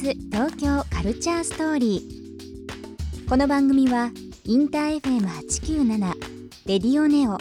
[0.00, 3.28] ス東京カルチャーストーリー。
[3.28, 4.10] この番組は
[4.44, 6.14] インター FM897
[6.64, 7.36] レディオネオ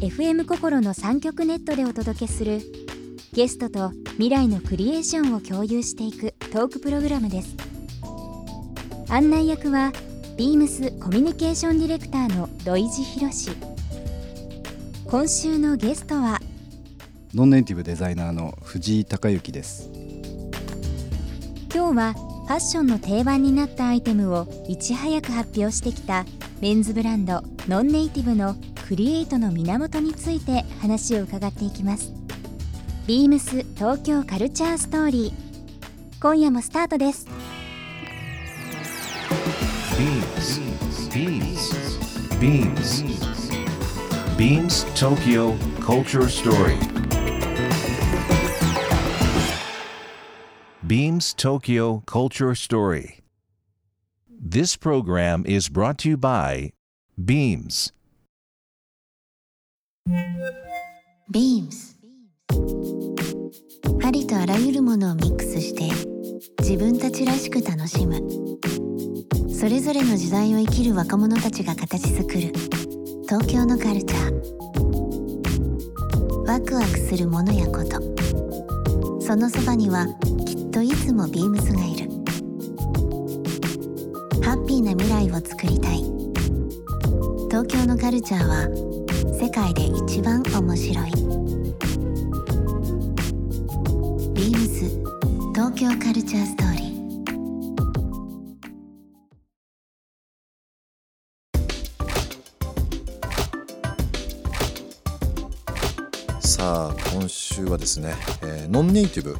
[0.00, 2.60] FM 心の3極ネットでお届けする
[3.32, 7.56] ゲストと未来のクリエーションを共有していくトークプログラムです。
[9.08, 9.90] 案内役は
[10.36, 13.32] ビームスコミュニケーションディレクターの土井地博。
[13.32, 13.52] 志
[15.06, 16.42] 今週のゲストは
[17.32, 20.05] ノンネイティブデザイナーの藤井孝之です。
[21.76, 26.24] 今日はファッションの定番になったアイテムをいち早く発表してきた
[26.62, 28.56] メンズブランドノンネイティブの
[28.88, 32.14] クリエイトの源について話を伺っていきます
[33.06, 37.26] ビームス東京カルチャーストーリー今夜もスタートです
[39.98, 40.60] Beams.
[42.40, 43.04] Beams.
[44.38, 46.95] Beams Tokyo Culture Story.
[50.86, 53.18] Beams Tokyo Culture Story.
[54.30, 56.70] This program is brought to you by
[57.18, 57.92] Beams.
[61.32, 61.96] Beams
[64.04, 65.90] ありとあらゆるものをミックスして
[66.60, 68.20] 自分たちらしく楽しむ
[69.52, 72.52] それぞれの時代を生きる若者たちが形作る
[73.24, 74.34] 東京のカルチャー
[76.46, 78.00] ワクワクするものやこと
[79.20, 80.06] そのそばには
[80.76, 82.10] といつもビームスがいる。
[84.42, 86.02] ハッピーな未来をつくりたい。
[87.48, 88.68] 東京のカルチャーは
[89.40, 91.10] 世界で一番面白い。
[94.34, 94.84] ビームス
[95.54, 96.86] 東京カルチャーストーリー。
[106.42, 109.38] さあ今週はですね、えーノンネイティブ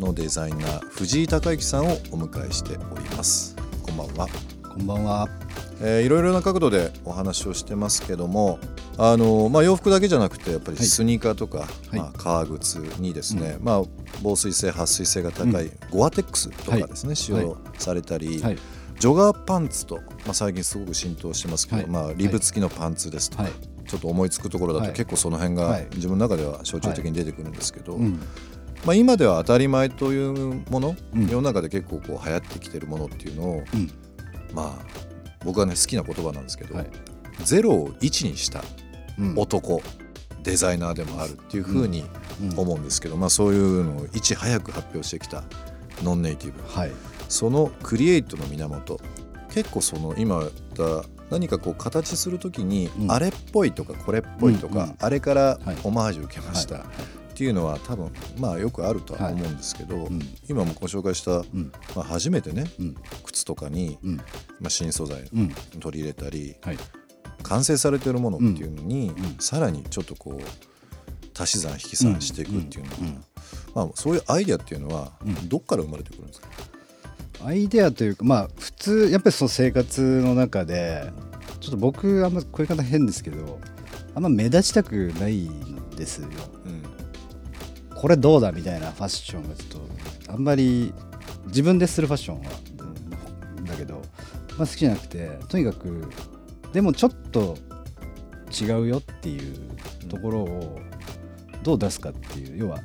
[0.00, 3.54] のデザイナー藤井孝之さんをお迎えしております。
[3.82, 4.28] こんばんは、
[4.74, 5.28] こんばんは。
[5.82, 8.58] えーいろいろな角度でお話をしてますけども
[8.98, 10.86] あのまあ、洋服だけじゃなくてやっぱりはい。
[10.86, 11.96] スニーカーとか、はい。
[11.96, 13.82] まあ、革靴にですね、まあ、
[14.22, 18.58] 防水性撥水性が高い、ゴアテックスとかですね、使用されたり、はい。
[18.98, 21.86] ジョガーパンツと、まあ、最近すごく浸透してますけど、はい。
[21.90, 23.52] まあ、リブ付きのパンツですとか、はい。
[23.86, 24.94] ちょっと思いつくところだとはい。
[24.94, 25.88] 結構その辺がはい。
[25.94, 28.20] 自分の中では象徴的に出てくるんですけど、うん
[28.84, 31.26] まあ、今では当たり前というもの、うん。
[31.26, 33.90] 世の中で結構こう流行ってきてるものっていうのを、うん。
[34.54, 34.86] まあ
[35.44, 36.90] 僕はね好きな言葉なんですけど、はい。
[37.44, 38.62] ゼロを1にした
[39.18, 39.34] うん。
[39.36, 39.82] 男、
[40.42, 42.04] デザイナーでもあるっていうふうに
[42.42, 42.58] うん。
[42.58, 45.44] 思うんですけど、まあ、そういうのをいち早く発表してきた
[46.02, 46.62] ノンネイティブ。
[46.66, 46.90] はい。
[47.28, 48.98] そのクリエイトの源
[49.52, 53.12] 結構その今言った何かこう形するときに、うん。
[53.12, 55.76] あれっぽいとかこれっぽいとか、あれからはい。
[55.84, 60.20] オマージュ受けました、はいっていうのは多分まあよくあるとは思うんですけど、うん。
[60.46, 61.72] 今もご紹介した、うん。
[61.96, 62.96] まあ、初めてねうん。
[63.24, 64.16] 靴とかに、うん。
[64.18, 64.24] ま
[64.66, 65.48] あ、新素材うん。
[65.80, 66.78] 取り入れたり、はい。
[67.42, 72.96] 完成されてるものっていうのに、さらにちょっとこう足し算引き算していくっていうのは、
[73.74, 75.48] まあ、そういうアイデアっていうのは、うん。
[75.48, 76.48] どっから生まれてくるんですか、
[77.42, 81.10] アイデアというかまあ普通やっぱりその生活の中で
[81.60, 83.58] ちょっと僕あんまこういう方変ですけど
[84.14, 86.28] あんま目立ちたくないんですよ。
[86.28, 86.59] うん
[88.00, 89.68] これどうだみたいなファッションがちょっ
[90.26, 90.94] とあんまり
[91.48, 92.44] 自分でするファッションは
[93.66, 94.00] だけど、
[94.56, 96.08] まあ、好きじゃなくてとにかく
[96.72, 97.58] でもちょっと
[98.58, 99.54] 違うよっていう
[100.08, 100.80] ところを
[101.62, 102.78] どう出すかっていう要は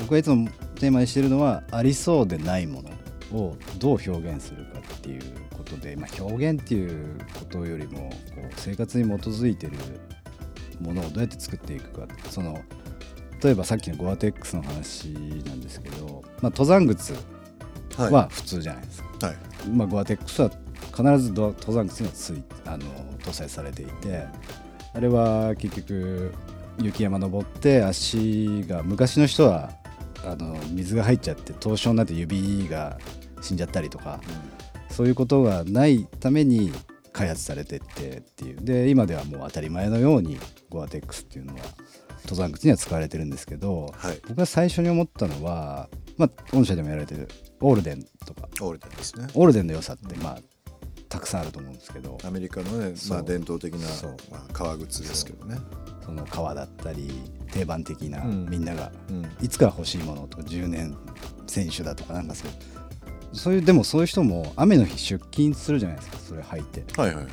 [0.00, 2.82] 僕がいつもテーマにしてるのはありそうでないも
[3.30, 5.22] のをどう表現するかっていう
[5.54, 9.74] ことで、まあ、表現っていうことよりもこう生活に基づいてる
[10.80, 12.58] ものをどうやって作っていくかその
[13.42, 17.14] 例えばさっきのゴアテックスの話なんですけど、まあ、登山靴
[17.96, 19.36] は普通じゃないですか、はい。
[19.68, 20.50] まあ、ゴアテックスは
[20.96, 22.84] 必ずど登山靴にはついあの
[23.18, 24.24] 搭載されていて
[24.94, 26.32] あれは結局
[26.80, 29.70] 雪山登って足が昔の人は
[30.24, 32.98] あの水が入っちゃって凍傷になって指が
[33.40, 34.20] 死んじゃったりとか
[34.90, 36.72] そういうことがないために
[37.12, 38.56] 開発されてってっていう。
[38.60, 41.60] で今ではもう当たり前のようにゴアテックスっていうのは
[42.24, 44.20] 登山靴には使われてるんですけど、はい。
[44.28, 47.28] 僕が最初に思ったのは、まあ、御社でもやられてる
[47.60, 48.48] オールデンとか。
[48.60, 49.28] オールデンですね。
[49.34, 50.38] オールデンの良さってまあ
[51.08, 52.18] たくさんあると思うんですけど。
[52.24, 53.88] アメリカのね、まあ、伝統的な
[54.30, 55.58] まあ、革靴ですけどね。
[56.04, 57.10] その革だったり
[57.52, 58.46] 定番的な、うん。
[58.48, 59.26] みんながうん。
[59.40, 60.96] いつか欲しいものとか10年
[61.46, 62.50] 選手だとかなんかそう。
[63.32, 66.84] そういうでもそういう人も雨の日出勤するじゃないですかそれ履いて。
[67.00, 67.26] はいはい。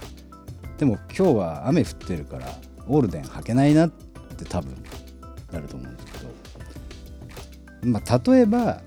[0.77, 2.47] でも今日は雨降ってるから
[2.87, 3.89] オールデン履けないな
[4.35, 4.75] って多分
[5.51, 6.11] なると思うんですけ
[7.85, 7.89] ど。
[7.91, 8.81] まあ例えば、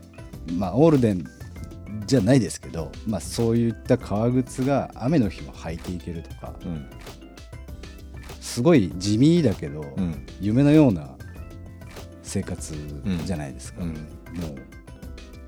[0.56, 1.24] まあ、オールデン
[2.06, 6.86] じゃないですけど、まあ、そういった革靴が雨の日も履いていけるとかうん。
[8.40, 10.26] すごい地味だけど、うん。
[10.40, 11.10] 夢のような
[12.22, 12.74] 生活
[13.24, 13.88] じゃないですか、うん。
[13.90, 13.98] もう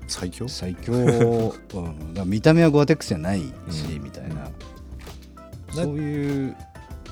[0.07, 0.47] 最強？
[0.47, 3.39] 最強、うん、見た目はゴアテックスじゃない
[3.69, 4.03] し、うん。
[4.03, 4.49] みたいな、
[5.73, 6.55] そういう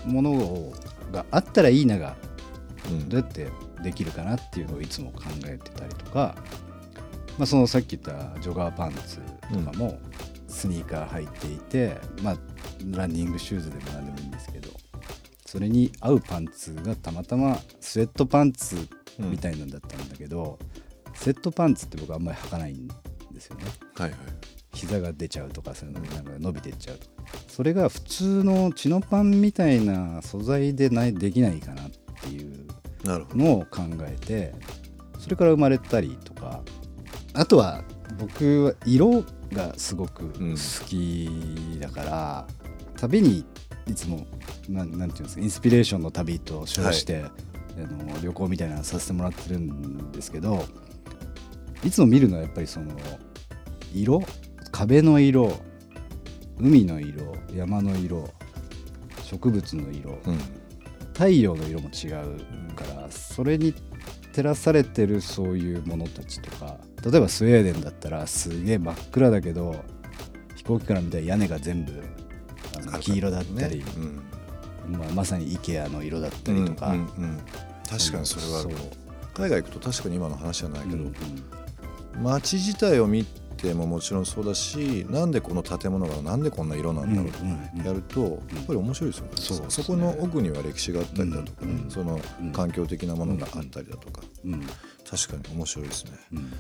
[0.06, 0.74] ものを
[1.12, 2.16] があったらいいなが
[2.88, 3.10] うん。
[3.10, 3.48] どうやって
[3.84, 6.36] できるかなっていうのをいつも考えてたりとか、
[7.38, 8.02] まあ、そのさっき言っ
[8.34, 9.18] たジョガーパンツ
[9.54, 10.00] とかも
[10.48, 12.38] スニーカー履いていて、まあ、
[12.92, 14.32] ランニングシューズでも何でもいいん。
[14.32, 14.70] ですけど
[15.46, 18.76] それに合うパンツがたまたまスウェットパンツ
[19.18, 19.70] みたいなん。
[19.70, 20.08] だったん。
[20.10, 20.60] だけど、
[21.14, 22.22] セットパンツって僕あん。
[22.24, 22.88] まり履かないん。
[23.32, 23.64] ですよね
[23.96, 24.20] はいはい
[24.74, 26.26] 膝が出ちゃうとかそういうのでなん。
[26.26, 31.98] か伸びてっちゃうとかそれが普通のチノパンみたいな素材でないできないかなって
[33.18, 34.54] のを考えて
[35.18, 36.62] それから生まれたりとか。
[37.34, 37.84] あとは
[38.18, 39.24] 僕は色
[39.54, 40.52] がすごくうん。
[40.52, 41.30] 好き
[41.80, 42.48] だから、
[42.98, 43.46] 旅に
[43.88, 44.26] いつも
[44.68, 47.32] なんなんていうんですかインスピレーションの旅と称して、あ
[47.78, 50.66] の旅行みたいなのさせてもらってるんですけど
[51.84, 52.88] いつも見るのはやっぱりその
[53.94, 54.22] 色？
[54.72, 55.54] 壁の色
[56.60, 58.28] 海の色山の色
[59.24, 60.40] 植物の色、うん
[61.20, 63.74] 太陽の色も違うからそれに
[64.32, 69.84] 照らされてるそういうものたちとか例えばスウェーデンだったらすげえ真っ暗だけど
[70.56, 71.92] 飛行機から見たら屋根が全部
[73.02, 74.00] 黄色だったり、ねう
[74.92, 74.98] ん。
[74.98, 77.40] まあ、まさに IKEA の色だったりとか、うんうんうん。
[77.90, 78.70] 確かにそれはある。
[79.34, 81.06] 海外行くと確かに今の話じゃないけど、うん
[82.16, 82.24] うん。
[82.24, 83.26] 街自体を見
[83.62, 87.46] てももちろんそうだしなんでこの建物がなんでこんな色なんだろうと
[87.88, 88.22] やると
[88.54, 91.92] やっぱり面白いですよね、そそこの奥には歴史があったりだとかね、うん。
[91.92, 92.52] そのうん。
[92.52, 94.62] 環境的なものがあったりだとか、うん
[95.10, 96.12] 確かに面白いですね。
[96.34, 96.54] うん。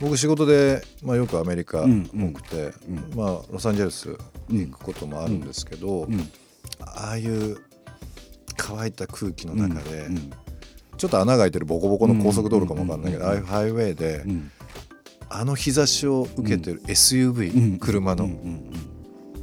[0.00, 3.14] 僕仕事で、まあ、よくアメリカうん多くて、うん。
[3.14, 4.16] まあ、ロサンゼルス
[4.48, 6.20] 行くこともあるんですけど、うん。
[6.80, 7.58] ああいう
[8.56, 10.32] 乾いた空気の中で、うん
[10.98, 13.30] ちょっと穴が開いてるボコボコの高速道路かもわかんないけど、うん。
[13.30, 14.50] ああいうハイウェイで、うん
[15.34, 17.78] あの日差しを受けてる SUV、うん。
[17.78, 18.28] 車の、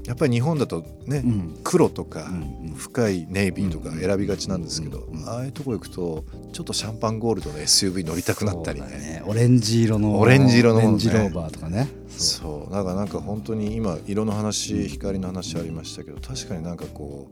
[0.05, 1.59] やっぱり日本だとね、うん。
[1.63, 2.29] 黒とか、
[2.75, 9.23] 深いネイビーとか選びがちなんですけど、ああいうとこ行くとちょっとシャンパンゴールドの SUV 乗りたくなったりね。
[9.25, 10.85] オレンジ色のオレンジ色のね。
[10.85, 11.89] オレンジローバーとかね。
[12.09, 12.73] そう。
[12.73, 17.31] だからなんか本当に今色の話光の話ありましたけど確かになんかこ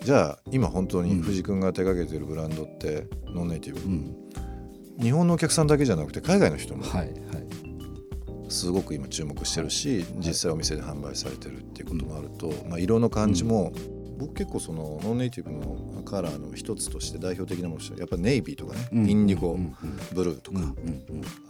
[0.00, 4.14] うじゃあ今本当に藤君が手掛けてるブランドってノンネイティブ、うん。
[5.00, 6.82] 日本のお客さんだけじゃなくて海外の人も。
[6.82, 7.73] はいはい
[8.48, 13.72] すごく今注目してるし、実際お店で販売されてるっていうこともあると、まあ、色の感じも、
[14.18, 19.74] 僕結構そのノンネイティブのカラーの一つとして代表的なものとしてやっぱネイビーとかね、うんインディゴ、うん
[20.12, 20.60] ブルーとか、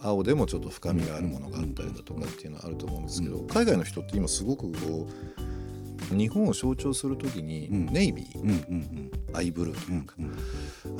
[0.01, 5.54] 青でもちょっと深みがあるものがあったりだとかっていうのはあると思うんですけど、海外の人って今すごくこう
[6.11, 7.85] 日本を象徴する時にうん。
[7.87, 10.15] ネイビー、アイブルーとうんいうか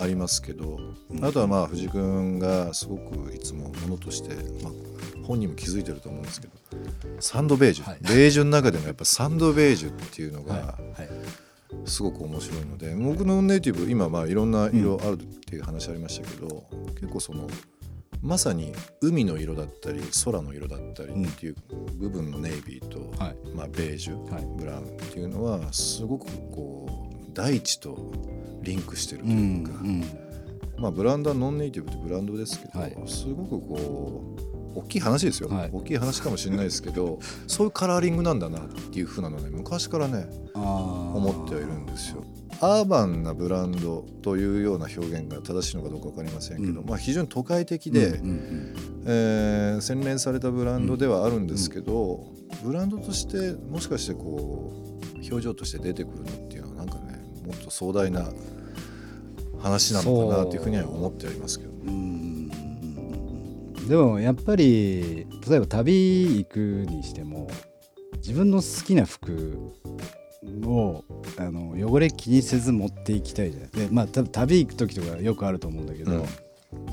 [0.04, 0.80] ありますけど、
[1.10, 1.24] うん。
[1.26, 4.74] あとはまあ藤君がすごくいつもものとして、まあ、
[5.26, 6.54] 本人も気づいてると思うんですけど
[7.20, 8.00] サンドベージュ、はい。
[8.02, 10.48] ベージュの中でもやっぱサンドベージュっていうのはい。
[10.48, 11.10] がはい。
[11.86, 16.64] すごく面白いので、僕のネイティブ今まあいろんな色あるっていう話ありましたけど、
[16.96, 17.48] 結構その
[18.26, 21.56] まさに海の色だったり空の色だったりっていう
[21.94, 23.36] 部分のネイビーと、はい。
[23.54, 24.48] まあ、ベージュ、はい。
[24.58, 28.12] ブラウンっていうのはすごくこう大地と
[28.64, 30.04] リンクしてるとういうんか、うん。
[30.80, 32.98] まあ、ブランドはノンネイティブってブランドですけど、はい。
[33.06, 35.70] すごくこう大きい話ですよ、はい。
[35.72, 42.24] 大きい話かもしれないですけどそういうカラーリングなんだなっていうふうなのね昔からね思ってはいるんですよ。
[42.62, 46.88] アーバンなブランドというような表現が正しいのかどうか分かりませんけど、うん。
[46.88, 48.76] まあ、非常に都会的で、うんうん
[49.08, 54.72] えー洗練されたブランドではあるんですけど、ブランドとしてもしかしてこ
[55.16, 58.32] う表情として出てくるのっていうのはなんかねもっと壮大な
[59.60, 61.75] 話なのかなというふうには思ってはいますけど
[63.88, 66.58] でもやっぱり例えば旅行く
[66.90, 67.48] にしても
[68.18, 69.74] 自分の好きな服
[70.64, 71.04] を
[71.38, 76.20] あの汚れ気にせず持っていきたいじゃないでまあ多分旅行く時とかよくあると思うんだけど、うん。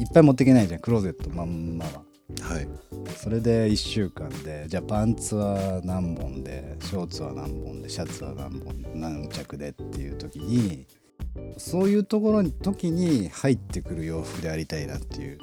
[0.01, 2.03] いっぱい持っていけないじゃんクローゼットまんまは。
[2.41, 2.69] はい。
[3.17, 10.87] それで1週間でじゃあパンツは何本でショーツは何本でシャツは何本何着でっていう時に
[11.57, 15.39] そういうところに時に入ってくる洋服でありたいなっていう。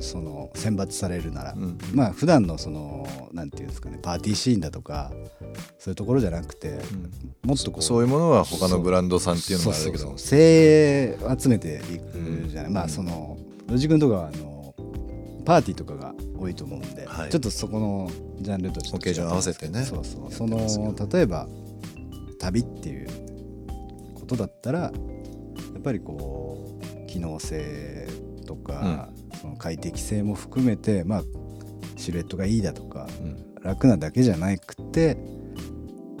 [0.00, 1.78] その選抜されるなら、うん。
[1.92, 5.10] まあ普段のそのなんていうんですかねパーティーシーンだとか
[5.78, 7.10] そういうところじゃなくて、うん。
[7.44, 10.18] もっとこうそういうものは他のブランドさんっていうのもあるけど。
[10.18, 13.38] 精鋭を集めていくじゃない、まあその
[13.68, 14.74] ロジ君とかはあの
[15.44, 17.30] パーティーとかが多いと思うんで、はい。
[17.30, 18.10] ちょっとそこの
[18.40, 19.84] ジャンルとちょっと違オケージョン合わせてね。
[19.84, 21.48] そうそうその例えば
[22.38, 23.08] 旅っていう
[24.14, 24.92] ことだったらや
[25.78, 28.08] っぱりこう機能性
[28.44, 29.08] とか、
[29.40, 31.22] その快適性も含めてまあ
[31.96, 33.46] シルエットがいいだとかうん。
[33.62, 35.18] 楽なだけじゃなくて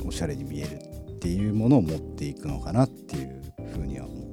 [0.04, 0.80] おしゃれに見える
[1.14, 3.40] っていうものを持っていくのかなっていう
[3.72, 4.26] ふうには思う。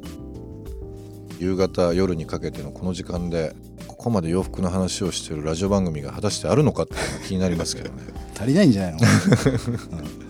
[1.40, 3.56] 夕方夜にかけてのこの時間で
[3.88, 8.02] ここまで洋服の話をしてるラジオ番組が果たしてあるのかっていうのが気になりますけどね。
[8.36, 9.00] 足りないんじゃないの？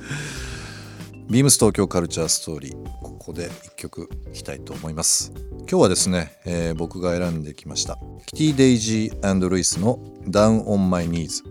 [1.33, 5.33] ビームス東京カルチャーストーリーここで一曲いきたいと思います。
[5.61, 7.97] 今日はですね、えー僕が選んできました
[8.27, 9.97] キティ・デイジールイスの
[10.29, 11.41] 「Down on My Knees」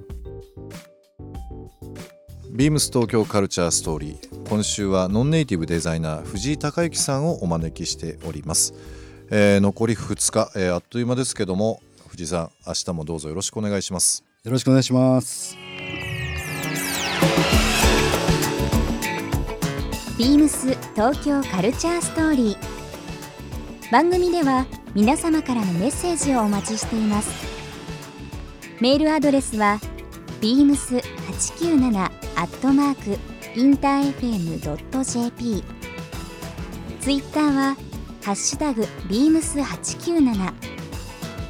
[2.55, 8.75] ビームス東京カルチャーストーリー今週はノンネイティブデザイナー藤井孝之さんをお招きしております、
[9.33, 14.23] えー残り2日、えーあっという間ですけども藤井さん明日もどうぞよろしくお願いします。
[14.45, 15.57] よろしくお願いします。
[20.23, 23.91] ビームス東京カルチャーストーリー。
[23.91, 27.29] 番組では皆様からのメッセージをお待ちしています。
[28.81, 29.81] メールアドレスは
[30.41, 32.05] beams897
[32.37, 33.19] アットマーク
[33.59, 35.65] インター FM.jp
[37.01, 37.77] ツイッターは
[38.23, 40.53] ハッシュタグ beams897 ハ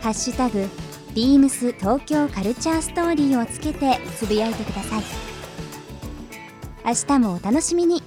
[0.02, 0.66] ッシュタグ
[1.14, 5.02] ビームス東京カルチャーストーリーをつけてつぶやいてください。
[6.86, 8.02] 明日もお楽しみに。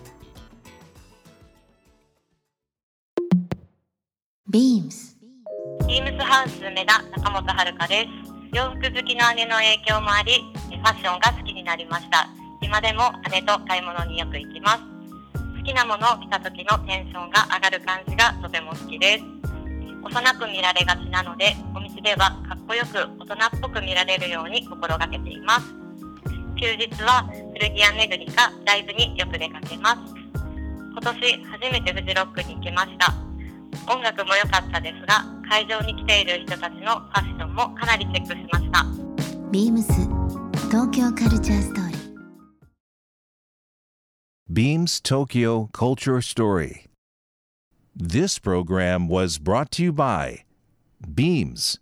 [4.55, 5.17] ビームス
[5.85, 8.55] ビームスハウス梅田中本遥です。
[8.55, 10.31] 洋服好きの姉の影響もあり
[10.71, 12.29] ファッションが好きになりました。
[12.61, 14.83] 今でも姉と買い物によく行きます。
[15.59, 19.25] 好きなものを着た時のテンションが上がる感じがとても好きです。
[20.01, 25.67] 幼く見られがちなのでお店ではかっこよく大人っぽく見られるように心がけています。
[26.55, 27.27] 休日は
[27.59, 30.15] 古着屋巡りかライブによく出かけます。
[30.95, 33.24] 今年初めてフジロックに行きました。
[33.87, 38.85] 音楽も良かったですが会場に来ている人たちのファッションもかなりチェックしました
[39.51, 39.91] ビームス
[40.69, 41.95] 東京カルチャーストーリー
[44.47, 46.85] Beams Tokyo Culture Story.
[47.95, 50.43] This program was brought to you by
[51.13, 51.79] Beams.